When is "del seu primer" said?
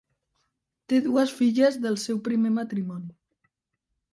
1.83-2.53